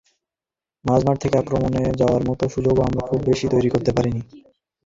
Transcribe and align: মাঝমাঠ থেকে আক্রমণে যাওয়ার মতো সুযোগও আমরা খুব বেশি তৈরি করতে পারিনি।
মাঝমাঠ 0.85 1.15
থেকে 1.19 1.35
আক্রমণে 1.37 1.81
যাওয়ার 2.01 2.23
মতো 2.29 2.43
সুযোগও 2.49 2.85
আমরা 2.87 3.03
খুব 3.07 3.19
বেশি 3.29 3.45
তৈরি 3.53 3.69
করতে 3.69 3.91
পারিনি। 3.93 4.21